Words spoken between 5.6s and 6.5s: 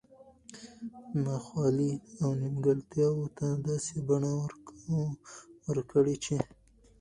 ورکړي چې